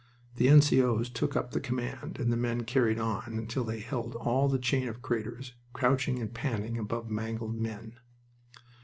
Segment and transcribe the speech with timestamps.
[0.37, 4.47] The N.C.O.'s took up the command and the men "carried on" until they held all
[4.49, 7.99] the chain of craters, crouching and panting above mangled men.